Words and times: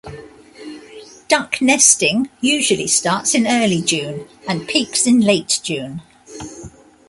Duck 1.27 1.61
nesting 1.61 2.31
usually 2.41 2.87
starts 2.87 3.35
in 3.35 3.45
early 3.45 3.83
June 3.83 4.27
and 4.47 4.67
peaks 4.67 5.05
in 5.05 5.19
late 5.19 5.59
June. 5.61 6.01